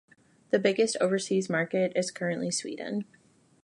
Its 0.51 0.63
biggest 0.63 0.97
overseas 0.99 1.47
market 1.47 1.91
is 1.95 2.09
currently 2.09 2.49
Sweden. 2.49 3.05